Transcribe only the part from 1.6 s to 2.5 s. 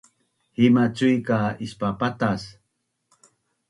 ispapatas